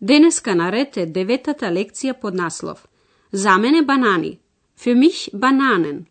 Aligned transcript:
Денеска 0.00 0.54
наред 0.54 0.96
е 0.96 1.06
деветата 1.06 1.66
лекција 1.66 2.20
под 2.20 2.34
наслов 2.34 2.86
За 3.32 3.58
мене 3.58 3.82
банани. 3.82 4.40
Für 4.78 4.94
mich 4.94 5.30
bananen. 5.34 6.04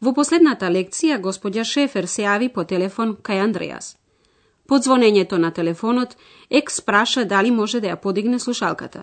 Во 0.00 0.12
последната 0.14 0.66
лекција, 0.66 1.20
господја 1.20 1.64
Шефер 1.64 2.06
се 2.06 2.22
јави 2.22 2.48
по 2.52 2.64
телефон 2.64 3.16
кај 3.16 3.42
Андреас. 3.44 3.96
Под 4.66 4.84
звонењето 4.84 5.38
на 5.38 5.50
телефонот, 5.50 6.16
екс 6.50 6.82
праша 6.82 7.24
дали 7.24 7.50
може 7.50 7.80
да 7.80 7.88
ја 7.88 8.00
подигне 8.00 8.38
слушалката. 8.38 9.02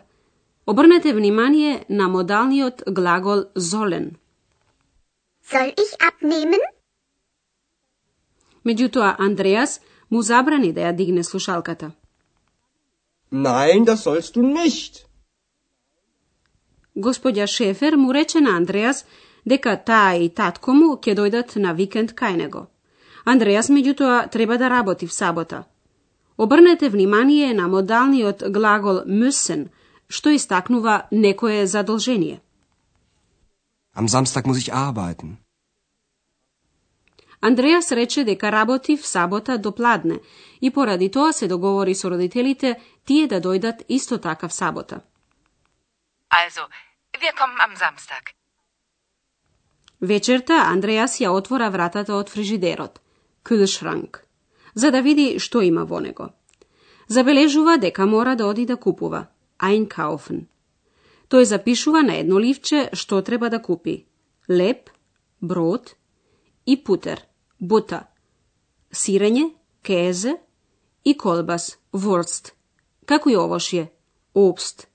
Обрнете 0.68 1.14
внимание 1.14 1.86
на 1.90 2.08
модалниот 2.08 2.84
глагол 2.88 3.44
sollen. 3.56 4.16
Soll 5.52 5.74
ich 5.84 5.94
abnehmen? 6.00 6.64
Меѓутоа, 8.66 9.16
Андреас 9.20 9.82
му 10.10 10.22
забрани 10.22 10.74
да 10.74 10.82
ја 10.82 10.96
дигне 10.96 11.24
слушалката. 11.24 11.92
Nein, 13.36 13.86
das 13.86 14.04
sollst 14.04 14.36
du 14.36 14.42
nicht. 14.42 15.06
Господја 16.96 17.48
Шефер 17.48 17.96
му 17.96 18.14
рече 18.14 18.40
на 18.42 18.56
Андреас 18.56 19.06
дека 19.46 19.76
таа 19.78 20.16
и 20.16 20.30
татко 20.30 20.74
му 20.74 20.96
ќе 20.96 21.16
дојдат 21.20 21.56
на 21.56 21.74
викенд 21.74 22.14
кај 22.16 22.36
него. 22.36 22.68
Андреас, 23.26 23.70
меѓутоа, 23.70 24.32
треба 24.32 24.58
да 24.58 24.70
работи 24.70 25.08
в 25.08 25.14
сабота. 25.14 25.64
Обрнете 26.38 26.90
внимание 26.90 27.54
на 27.54 27.68
модалниот 27.68 28.44
глагол 28.52 29.04
müssen, 29.06 29.70
што 30.08 30.36
истакнува 30.36 31.08
некое 31.12 31.68
задолжение. 31.68 32.40
Am 33.96 34.08
Samstag 34.08 34.46
muss 34.46 34.58
ich 34.58 34.74
arbeiten. 34.74 35.45
Андреас 37.48 37.92
рече 37.92 38.24
дека 38.24 38.52
работи 38.52 38.98
в 38.98 39.08
сабота 39.08 39.58
до 39.58 39.72
пладне 39.72 40.20
и 40.62 40.72
поради 40.72 41.12
тоа 41.12 41.34
се 41.34 41.48
договори 41.48 41.96
со 41.96 42.10
родителите 42.10 42.80
тие 43.06 43.28
да 43.28 43.42
дојдат 43.42 43.86
исто 43.90 44.18
така 44.18 44.48
в 44.48 44.54
сабота. 44.54 45.02
Also, 46.30 46.64
wir 47.22 47.34
kommen 47.40 47.60
am 47.62 47.76
Samstag. 47.76 48.34
Вечерта 50.02 50.54
Андреас 50.54 51.22
ја 51.22 51.30
отвора 51.30 51.70
вратата 51.70 52.16
од 52.16 52.30
фрижидерот, 52.30 53.00
Kühlschrank, 53.44 54.18
за 54.74 54.92
да 54.92 55.02
види 55.02 55.40
што 55.40 55.62
има 55.62 55.86
во 55.86 56.00
него. 56.00 56.30
Забележува 57.08 57.78
дека 57.78 58.06
мора 58.06 58.36
да 58.36 58.48
оди 58.48 58.66
да 58.66 58.76
купува, 58.76 59.28
einkaufen. 59.60 60.48
Тој 61.30 61.44
запишува 61.44 62.02
на 62.02 62.18
едно 62.18 62.40
ливче 62.40 62.90
што 62.94 63.22
треба 63.22 63.50
да 63.50 63.62
купи. 63.62 64.06
Леп, 64.50 64.90
брод 65.42 65.96
и 66.66 66.84
путер, 66.84 67.26
Butter, 67.58 68.04
sirenje, 68.92 69.50
käse 69.82 70.34
i 71.04 71.18
kolbas, 71.18 71.78
wurst, 71.92 72.52
kako 73.06 73.30
i 73.30 73.36
ovošje, 73.36 73.88
obst. 74.34 74.88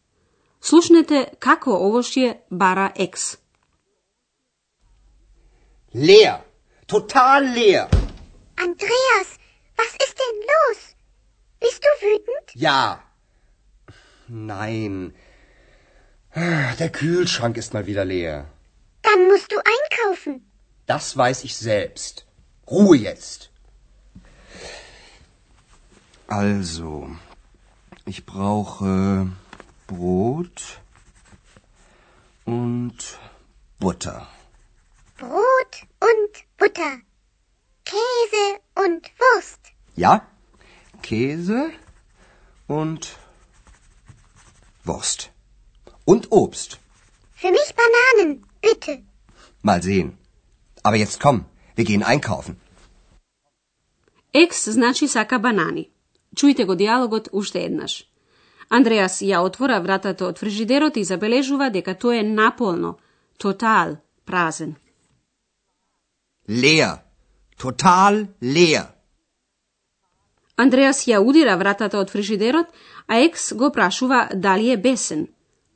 Slušnete 0.60 1.24
kakvo 1.38 1.76
ovošje 1.86 2.40
bara 2.50 2.92
ex. 2.96 3.36
Leer, 5.94 6.34
total 6.86 7.42
leer. 7.42 7.86
Andreas, 8.56 9.28
was 9.78 9.92
ist 10.04 10.16
denn 10.20 10.38
los? 10.52 10.80
Bist 11.60 11.82
du 11.82 11.90
wütend? 12.06 12.46
Ja. 12.54 13.00
Nein. 14.28 15.12
Der 16.78 16.90
Kühlschrank 16.90 17.56
ist 17.56 17.74
mal 17.74 17.86
wieder 17.86 18.04
leer. 18.04 18.46
Dann 19.02 19.26
musst 19.28 19.50
du 19.52 19.56
einkaufen. 19.58 20.34
Das 20.86 21.16
weiß 21.16 21.44
ich 21.44 21.56
selbst. 21.56 22.26
Ruhe 22.70 22.96
jetzt. 22.96 23.50
Also, 26.28 27.10
ich 28.04 28.24
brauche 28.24 29.32
Brot 29.88 30.80
und 32.44 33.18
Butter. 33.80 34.28
Brot 35.18 35.74
und 35.98 36.32
Butter. 36.56 36.98
Käse 37.84 38.60
und 38.76 39.10
Wurst. 39.18 39.60
Ja? 39.96 40.24
Käse 41.02 41.70
und 42.68 43.16
Wurst. 44.84 45.32
Und 46.04 46.30
Obst. 46.30 46.78
Für 47.34 47.50
mich 47.50 47.74
Bananen, 47.74 48.46
bitte. 48.60 49.02
Mal 49.62 49.82
sehen. 49.82 50.16
Aber 50.84 50.96
jetzt 50.96 51.18
komm, 51.20 51.46
wir 51.80 51.86
gehen 51.90 52.04
einkaufen. 52.12 52.54
Екс 54.32 54.70
значи 54.70 55.08
сака 55.08 55.38
банани. 55.38 55.90
Чујте 56.36 56.64
го 56.64 56.74
диалогот 56.74 57.28
уште 57.32 57.64
еднаш. 57.64 57.92
Андреас 58.68 59.22
ја 59.22 59.38
отвора 59.42 59.80
вратата 59.80 60.26
од 60.26 60.38
фрижидерот 60.38 60.96
и 60.96 61.04
забележува 61.04 61.70
дека 61.70 61.94
тој 61.94 62.20
е 62.20 62.22
наполно, 62.22 62.98
тотал, 63.38 63.96
празен. 64.24 64.76
Leer. 66.48 67.02
Total 67.58 68.26
leer. 68.42 68.86
Андреас 70.56 71.06
ја 71.08 71.18
удира 71.18 71.56
вратата 71.56 71.98
од 71.98 72.10
фрижидерот, 72.10 72.66
а 73.06 73.18
екс 73.26 73.52
го 73.54 73.72
прашува 73.72 74.28
дали 74.34 74.70
е 74.70 74.76
бесен, 74.76 75.26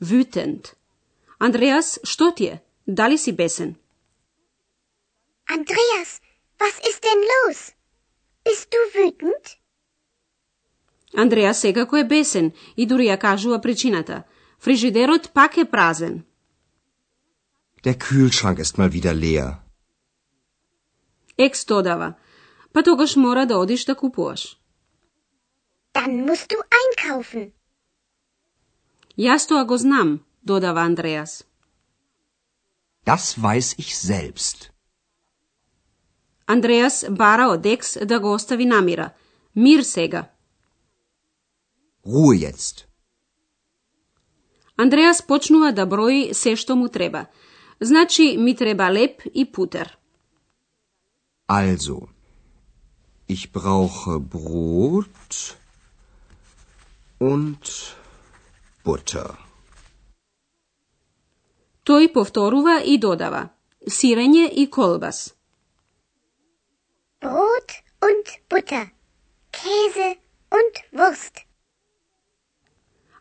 wütend. 0.03 0.72
Андреас, 1.38 1.98
што 2.04 2.31
ти 2.31 2.44
е? 2.44 2.62
Дали 2.86 3.19
си 3.19 3.32
бесен? 3.32 3.75
Andreas, 5.47 6.21
was 6.59 6.75
ist 6.88 7.00
denn 7.05 7.21
los? 7.32 7.72
Bist 8.44 8.72
du 8.72 8.81
wütend? 8.94 9.59
Андреас 11.16 11.60
секако 11.60 11.97
е 11.97 12.05
бесен 12.05 12.53
и 12.77 12.87
дури 12.87 13.06
ја 13.06 13.19
кажува 13.19 13.60
причината. 13.60 14.22
Фрижидерот 14.59 15.33
пак 15.34 15.56
е 15.56 15.65
празен. 15.65 16.25
Der 17.84 17.94
Kühlschrank 17.99 18.59
ist 18.59 18.78
mal 18.78 18.91
wieder 18.91 19.15
leer. 19.15 19.56
Екс 21.38 21.65
додава, 21.65 22.15
па 22.72 22.83
тогаш 22.83 23.16
мора 23.16 23.47
да 23.47 23.59
одиш 23.59 23.84
да 23.84 23.94
купуваш. 23.94 24.56
Dann 25.94 26.27
musst 26.27 26.49
du 26.50 26.59
einkaufen. 26.81 27.53
Јас 29.19 29.47
тоа 29.49 29.65
го 29.65 29.77
знам, 29.78 30.25
додава 30.43 30.81
Андреас. 30.81 31.44
Das 33.06 33.38
weiß 33.38 33.78
ich 33.78 33.94
selbst. 33.97 34.74
Андреас 36.47 37.05
бара 37.10 37.49
од 37.49 37.66
Екс 37.66 38.06
да 38.06 38.21
го 38.21 38.34
остави 38.34 38.65
намира. 38.65 39.10
Мир 39.56 39.82
сега. 39.82 40.28
Ruhe 42.06 42.50
jetzt. 42.50 42.84
Андреас 44.77 45.22
почнува 45.22 45.72
да 45.72 45.87
брои 45.87 46.34
се 46.34 46.56
што 46.56 46.77
му 46.77 46.88
треба. 46.88 47.27
Значи, 47.81 48.37
ми 48.38 48.56
треба 48.56 48.93
леп 48.93 49.22
и 49.34 49.53
путер. 49.53 49.99
Also, 51.48 52.09
ich 53.28 53.53
brauche 53.53 54.19
Brot 54.19 55.57
und 57.21 57.95
Butter. 58.84 59.36
Тој 61.84 62.13
повторува 62.13 62.80
и 62.84 62.98
додава. 62.98 63.48
Сирење 63.86 64.48
и 64.48 64.71
колбас. 64.71 65.34
Und 68.06 68.27
Butter. 68.51 68.86
Käse 69.51 70.09
und 70.59 70.74
Wurst. 70.92 71.34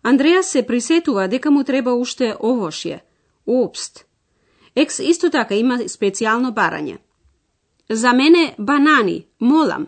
Андреас 0.03 0.51
се 0.51 0.67
присетува 0.67 1.27
дека 1.27 1.51
му 1.51 1.63
треба 1.63 1.93
уште 1.93 2.35
овошје, 2.35 2.99
обст. 3.47 4.05
Екс 4.75 4.99
исто 5.03 5.29
така 5.29 5.55
има 5.55 5.77
специјално 5.77 6.51
барање. 6.51 6.97
За 7.89 8.13
мене 8.13 8.55
банани, 8.59 9.27
молам. 9.39 9.87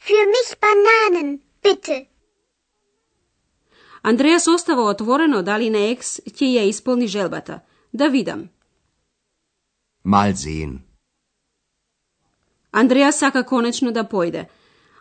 Für 0.00 0.24
mich 0.34 0.50
Bananen, 0.60 1.40
bitte. 1.62 2.06
Андреас 4.02 4.46
остава 4.48 4.90
отворено 4.90 5.42
дали 5.42 5.70
на 5.70 5.78
Екс 5.78 6.20
ќе 6.26 6.46
ја 6.56 6.68
исполни 6.68 7.06
желбата. 7.06 7.60
Да 7.92 8.08
видам. 8.08 8.48
Mal 10.04 10.34
sehen. 10.34 10.91
Андреас 12.72 13.18
сака 13.18 13.44
конечно 13.44 13.92
да 13.92 14.04
појде. 14.04 14.46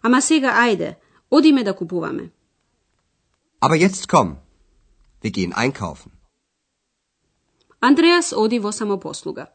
Ама 0.02 0.22
сега 0.22 0.52
ајде, 0.68 0.96
одиме 1.30 1.64
да 1.64 1.74
купуваме. 1.74 2.32
Aber 3.62 3.76
jetzt 3.76 4.08
komm. 4.08 4.36
Wir 5.24 5.32
gehen 5.32 5.54
einkaufen. 5.54 6.12
Андреас 7.80 8.34
оди 8.34 8.60
во 8.60 8.72
самопослуга. 8.72 9.46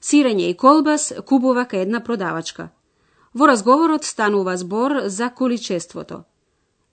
Сирење 0.00 0.50
и 0.50 0.56
колбас 0.56 1.12
купува 1.26 1.64
кај 1.70 1.82
една 1.82 2.00
продавачка. 2.00 2.70
Во 3.34 3.46
разговорот 3.46 4.04
станува 4.04 4.56
збор 4.56 5.06
за 5.06 5.30
количеството. 5.30 6.24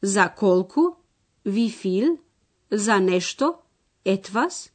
За 0.01 0.29
колку, 0.29 0.97
wie 1.45 1.69
viel, 1.69 2.17
за 2.71 2.99
нешто, 2.99 3.59
etwas, 4.05 4.69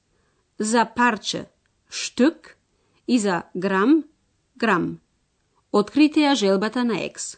за 0.59 0.85
парче, 0.85 1.47
Stück 1.91 2.57
и 3.07 3.19
за 3.19 3.43
грам, 3.55 4.05
грам. 4.57 4.99
Открите 5.74 6.20
ја 6.20 6.36
желбата 6.36 6.84
на 6.84 7.00
Екс. 7.06 7.38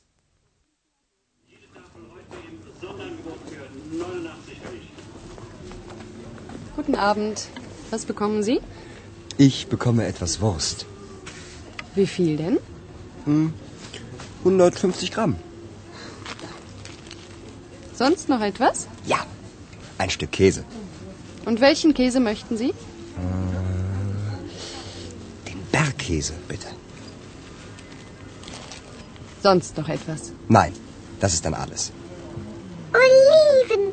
Guten 6.76 6.96
Abend. 6.96 7.48
Was 7.92 8.06
bekommen 8.06 8.42
Sie? 8.44 8.60
Ich 9.38 9.68
bekomme 9.68 10.06
etwas 10.06 10.40
Wurst. 10.42 10.86
Wie 11.96 12.08
viel 12.08 12.38
denn? 12.38 12.58
150 14.46 15.12
Gramm. 15.12 15.36
Sonst 17.94 18.30
noch 18.30 18.42
etwas? 18.42 18.88
Ja, 19.06 19.20
ein 19.98 20.10
Stück 20.10 20.32
Käse. 20.32 20.64
Und 21.46 21.60
welchen 21.60 21.94
Käse 21.94 22.20
möchten 22.20 22.58
Sie? 22.58 22.74
Den 25.50 25.60
Bergkäse, 25.72 26.34
bitte. 26.48 26.68
Sonst 29.46 29.78
noch 29.78 29.90
etwas? 29.90 30.34
Nein, 30.48 30.74
das 31.20 31.34
ist 31.34 31.46
dann 31.46 31.54
alles. 31.54 31.92
Oliven. 32.94 33.84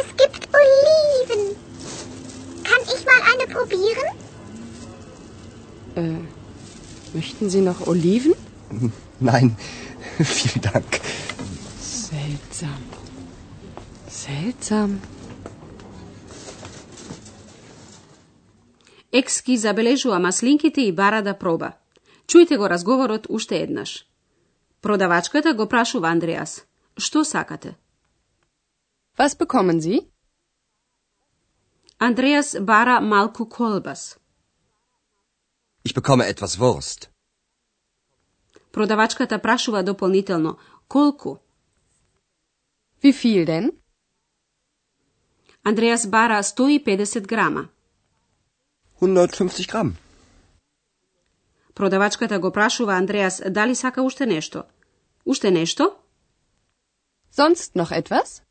Es 0.00 0.08
gibt 0.20 0.42
Oliven. 0.60 1.42
Kann 2.68 2.82
ich 2.94 3.00
mal 3.10 3.20
eine 3.32 3.46
probieren? 3.54 4.08
Äh, 5.96 7.16
möchten 7.16 7.50
Sie 7.50 7.60
noch 7.60 7.86
Oliven? 7.86 8.34
Nein, 9.20 9.56
vielen 10.18 10.62
Dank. 10.72 11.00
Seltsam. 11.80 12.80
Seltsam. 14.08 15.00
Екс 19.12 19.42
ги 19.42 19.56
забележува 19.56 20.18
маслинките 20.18 20.80
и 20.80 20.92
бара 20.92 21.22
да 21.22 21.34
проба. 21.38 21.72
Чујте 22.26 22.56
го 22.56 22.66
разговорот 22.68 23.26
уште 23.28 23.60
еднаш. 23.62 24.06
Продавачката 24.81 25.53
го 25.53 25.67
прашува 25.67 26.07
Андреас. 26.07 26.65
Што 26.97 27.23
сакате? 27.23 27.75
Was 29.17 29.35
bekommen 29.35 29.79
Sie? 29.79 30.07
Андреас 31.97 32.55
бара 32.61 33.01
малку 33.01 33.45
колбас. 33.45 34.17
Ich 35.83 35.93
bekomme 35.93 36.25
etwas 36.33 36.57
Wurst. 36.57 37.09
Продавачката 38.71 39.39
прашува 39.39 39.83
дополнително. 39.83 40.57
Колку? 40.87 41.39
Wie 43.03 43.13
viel 43.13 43.45
denn? 43.45 43.71
Андреас 45.63 46.07
бара 46.07 46.43
150 46.43 47.25
грама. 47.25 47.69
150 49.01 49.67
Gramm. 49.67 49.93
Продавачката 51.79 52.39
го 52.39 52.51
прашува 52.51 52.93
Андреас 52.93 53.41
дали 53.49 53.75
сака 53.75 54.01
уште 54.01 54.25
нешто. 54.25 54.63
Уште 55.25 55.51
нешто? 55.51 55.95
Sonst 57.31 57.75
noch 57.75 57.91
etwas? 57.91 58.41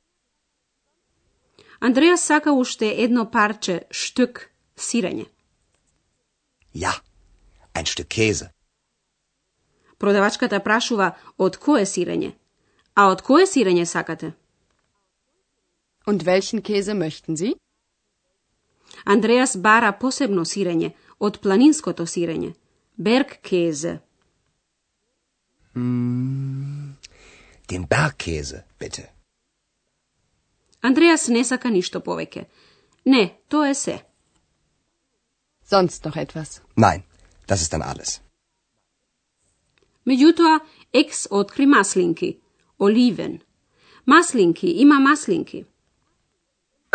Андреас 1.80 2.20
сака 2.22 2.52
уште 2.52 2.86
едно 3.04 3.30
парче 3.30 3.82
штук 3.90 4.48
сирење. 4.76 5.26
Ja, 6.74 6.92
ein 7.74 7.84
Stück 7.84 8.08
Käse. 8.08 8.48
Продавачката 9.98 10.60
прашува 10.60 11.12
од 11.38 11.56
кое 11.56 11.84
сирење? 11.84 12.32
А 12.94 13.10
од 13.12 13.20
кое 13.22 13.44
сирење 13.46 13.84
сакате? 13.84 14.32
Und 16.06 16.24
welchen 16.24 16.62
Käse 16.62 16.94
möchten 16.94 17.36
Sie? 17.36 17.54
Андреас 19.04 19.56
бара 19.56 19.92
посебно 19.92 20.44
сирење, 20.44 20.94
од 21.18 21.40
планинското 21.40 22.06
сирење. 22.06 22.54
Бергкезе. 22.98 24.00
Den 27.70 27.86
Bergkäse, 27.90 28.64
bitte. 28.78 29.02
Андреас 30.80 31.28
не 31.28 31.44
сака 31.44 31.70
ништо 31.70 32.00
повеќе. 32.00 32.46
Не, 33.06 33.38
тоа 33.48 33.68
е 33.70 33.74
се. 33.74 33.96
Sonst 35.70 36.04
noch 36.04 36.16
etwas? 36.16 36.60
Nein, 36.76 37.02
das 37.46 37.62
ist 37.62 37.72
dann 37.72 37.82
alles. 37.82 38.20
Меѓутоа, 40.06 40.60
Екс 40.92 41.26
откри 41.30 41.66
маслинки. 41.66 42.38
Оливен. 42.78 43.40
Маслинки, 44.06 44.66
има 44.66 45.00
маслинки. 45.00 45.66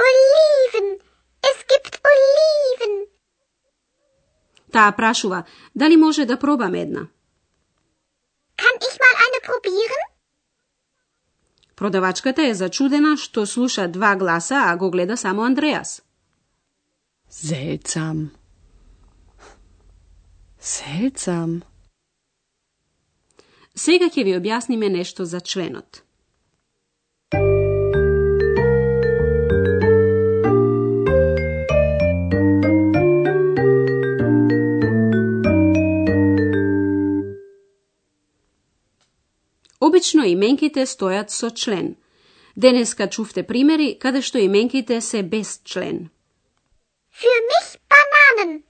Oliven. 0.08 0.88
Es 1.50 1.58
gibt 1.72 2.02
Oliven. 2.12 2.94
Таа 4.74 4.92
прашува, 4.92 5.44
дали 5.76 5.98
може 5.98 6.26
да 6.26 6.40
пробам 6.40 6.76
една? 6.76 7.04
Kann 8.62 8.76
ich 8.88 8.96
mal 9.04 9.16
eine 9.26 9.40
probieren? 9.48 10.08
Продавачката 11.76 12.44
е 12.48 12.54
зачудена 12.54 13.18
што 13.18 13.46
слуша 13.46 13.88
два 13.88 14.16
гласа, 14.16 14.56
а 14.56 14.78
го 14.78 14.92
гледа 14.92 15.18
само 15.18 15.44
Андреас. 15.44 16.02
Seltsam. 17.30 18.30
Seltsam. 20.62 21.62
Сега 23.76 24.06
ќе 24.06 24.24
ви 24.24 24.34
објасниме 24.38 24.90
нешто 24.90 25.26
за 25.26 25.42
членот. 25.42 26.04
Обично 40.04 40.26
именките 40.28 40.84
стојат 40.84 41.30
со 41.32 41.48
член. 41.50 41.94
Денеска 42.60 43.06
чувте 43.08 43.42
примери 43.48 43.86
каде 43.96 44.20
што 44.20 44.38
именките 44.38 45.00
се 45.02 45.24
без 45.24 45.62
член. 45.64 46.10
Für 47.20 47.36
mich 47.52 47.70
Bananen. 47.92 48.64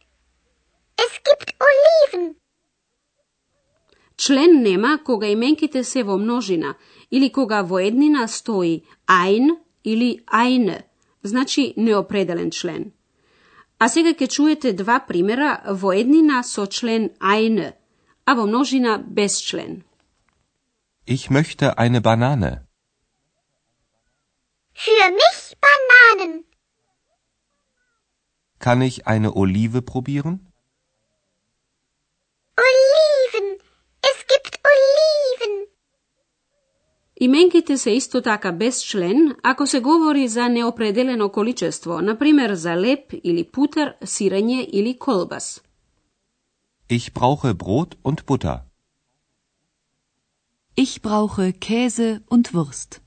Es 1.05 1.13
gibt 1.27 1.49
Oliven. 1.67 2.35
Член 4.15 4.61
нема 4.61 4.99
кога 5.03 5.27
именките 5.27 5.83
се 5.83 6.03
во 6.03 6.17
множина 6.17 6.75
или 7.09 7.29
кога 7.29 7.63
во 7.63 7.79
еднина 7.79 8.27
стои 8.27 8.83
ein 9.07 9.57
или 9.83 10.19
eine, 10.27 10.83
значи 11.23 11.73
неопределен 11.77 12.51
член. 12.51 12.91
А 13.79 13.89
сега 13.89 14.13
ќе 14.13 14.27
чуете 14.29 14.73
два 14.73 14.99
примера 14.99 15.63
во 15.81 15.97
еднина 15.97 16.43
со 16.43 16.67
член 16.67 17.09
eine, 17.19 17.73
а 18.25 18.35
во 18.35 18.45
множина 18.45 19.01
без 19.01 19.41
член. 19.41 19.81
Ich 21.05 21.29
möchte 21.29 21.77
eine 21.77 21.99
Banane. 22.01 22.65
Für 24.73 25.05
mich 25.21 25.57
Bananen. 25.65 26.45
Kann 28.59 28.81
ich 28.81 29.05
eine 29.05 29.35
Olive 29.35 29.81
probieren? 29.81 30.53
Oliven. 32.55 33.47
Es 34.01 34.17
gibt 34.31 34.59
Oliven. 34.71 35.67
Именките 37.15 37.77
се 37.77 37.91
исто 37.91 38.21
така 38.21 38.51
без 38.51 38.83
член 38.83 39.35
ако 39.43 39.67
се 39.67 39.79
говори 39.79 40.27
за 40.27 40.49
неопределено 40.49 41.31
количество, 41.31 42.01
например 42.01 42.53
за 42.53 42.75
леп 42.75 43.13
или 43.23 43.51
путер, 43.51 43.97
сирење 44.05 44.69
или 44.71 44.97
колбас. 44.99 45.61
Ich 46.89 47.13
brauche 47.13 47.53
Brot 47.53 47.97
und 48.03 48.25
Butter. 48.25 48.72
Ich 50.75 51.03
brauche 51.03 51.53
Käse 51.53 52.21
und 52.29 52.53
Wurst. 52.53 52.99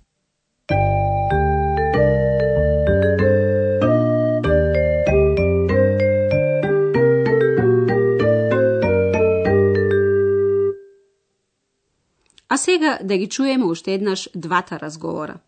А 12.49 12.57
сега 12.59 12.99
да 13.05 13.17
ги 13.17 13.29
чуеме 13.29 13.65
уште 13.65 13.95
еднаш 13.95 14.29
двата 14.35 14.81
разговора. 14.81 15.39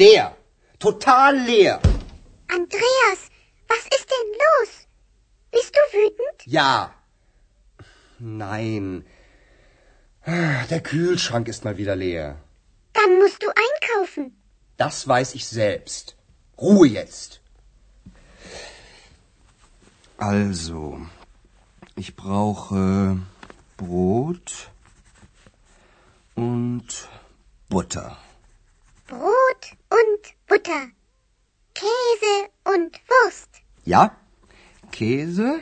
Leer. 0.00 0.34
Total 0.78 1.36
leer. 1.36 1.78
Andreas, 2.48 3.20
was 3.68 3.84
ist 3.96 4.06
denn 4.12 4.30
los? 4.44 4.70
Bist 5.50 5.74
du 5.76 5.82
wütend? 5.98 6.46
Ja. 6.46 6.94
Nein. 8.18 9.04
Der 10.26 10.80
Kühlschrank 10.80 11.48
ist 11.48 11.66
mal 11.66 11.76
wieder 11.76 11.96
leer. 11.96 12.38
Dann 12.94 13.18
musst 13.18 13.42
du 13.42 13.48
einkaufen. 13.48 14.42
Das 14.78 15.06
weiß 15.06 15.34
ich 15.34 15.46
selbst. 15.46 16.16
Ruhe 16.56 16.88
jetzt. 16.88 17.42
Also, 20.16 20.98
ich 21.96 22.16
brauche 22.16 23.18
Brot 23.76 24.70
und 26.36 26.88
Butter. 27.68 28.16
Brot 29.06 29.49
Butter. 30.69 30.91
Käse 31.73 32.35
und 32.73 32.91
Wurst. 33.09 33.49
Ja? 33.83 34.15
Käse 34.91 35.59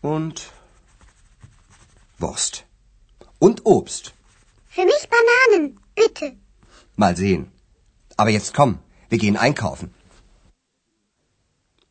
und 0.00 0.52
Wurst. 2.18 2.64
Und 3.38 3.66
Obst. 3.66 4.14
Für 4.68 4.84
mich 4.84 5.08
Bananen, 5.14 5.80
bitte. 5.94 6.36
Mal 6.96 7.16
sehen. 7.16 7.50
Aber 8.16 8.30
jetzt 8.30 8.54
komm, 8.54 8.78
wir 9.08 9.18
gehen 9.18 9.36
einkaufen. 9.36 9.94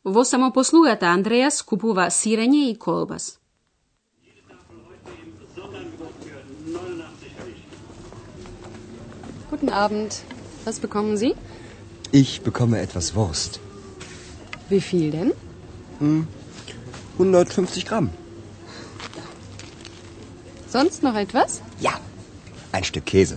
Во 0.04 0.24
самопослугата 0.24 1.08
Андреас 1.08 1.62
купува 1.62 2.10
сирење 2.10 2.70
и 2.72 2.76
колбас. 2.76 3.40
Guten 9.52 9.70
Abend. 9.70 10.24
Was 10.66 10.80
bekommen 10.80 11.18
Sie? 11.18 11.36
Ich 12.23 12.43
bekomme 12.43 12.79
etwas 12.79 13.17
Wurst. 13.17 13.59
Wie 14.69 14.81
viel 14.81 15.11
denn? 15.11 15.33
150 17.19 17.87
Gramm. 17.87 18.11
Sonst 20.69 21.03
noch 21.03 21.17
etwas? 21.17 21.61
Ja. 21.81 21.95
Ein 22.71 22.85
Stück 22.85 23.07
Käse. 23.07 23.37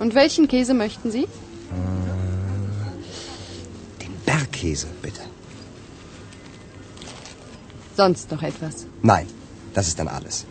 Und 0.00 0.16
welchen 0.16 0.48
Käse 0.48 0.74
möchten 0.74 1.12
Sie? 1.12 1.28
Den 4.02 4.14
Bergkäse, 4.26 4.88
bitte. 5.00 5.20
Sonst 7.96 8.28
noch 8.32 8.42
etwas? 8.42 8.86
Nein, 9.02 9.28
das 9.72 9.86
ist 9.86 10.00
dann 10.00 10.08
alles. 10.08 10.46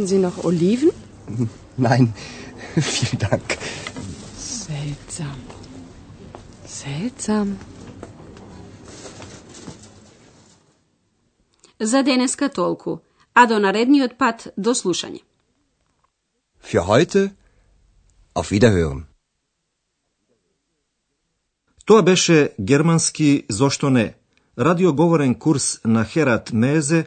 Möchten 0.00 0.06
Sie 0.06 0.18
noch 0.18 0.44
Oliven? 0.44 0.90
Nein, 1.76 2.14
vielen 2.76 3.18
Dank. 3.18 3.58
Seltsam. 4.36 5.36
Seltsam. 6.66 7.58
За 11.78 12.02
денеска 12.02 12.48
толку, 12.48 13.00
а 13.34 13.46
до 13.46 13.58
наредниот 13.58 14.18
пат 14.18 14.48
до 14.56 14.74
слушање. 14.74 15.20
Für 16.62 16.86
heute 16.86 17.30
auf 18.34 18.50
Wiederhören. 18.50 19.06
Тоа 21.84 22.02
беше 22.02 22.52
германски 22.60 23.46
зошто 23.48 23.90
не, 23.90 24.14
радиоговорен 24.58 25.34
курс 25.34 25.80
на 25.84 26.04
Херат 26.04 26.52
Мезе 26.52 27.06